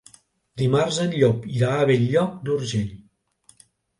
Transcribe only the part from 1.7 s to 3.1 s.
a Bell-lloc d'Urgell.